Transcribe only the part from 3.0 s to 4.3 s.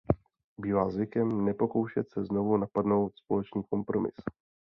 společný kompromis.